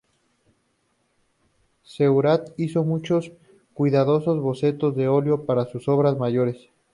Seurat 1.83 2.53
hizo 2.57 2.83
muchos 2.83 3.33
cuidadosos 3.75 4.39
bocetos 4.41 4.97
al 4.97 5.07
óleo 5.09 5.45
para 5.45 5.65
sus 5.67 5.87
obras 5.87 6.17
mayores. 6.17 6.69